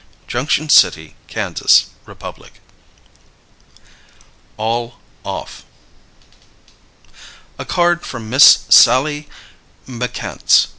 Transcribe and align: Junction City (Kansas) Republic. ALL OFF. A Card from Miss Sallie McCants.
Junction 0.27 0.67
City 0.67 1.15
(Kansas) 1.27 1.91
Republic. 2.07 2.53
ALL 4.57 4.95
OFF. 5.23 5.63
A 7.59 7.65
Card 7.65 8.03
from 8.03 8.27
Miss 8.27 8.65
Sallie 8.67 9.29
McCants. 9.87 10.65